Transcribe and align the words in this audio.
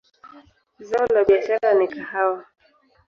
Zao 0.79 1.07
la 1.13 1.23
biashara 1.27 1.73
ni 1.73 1.87
kahawa. 1.87 2.45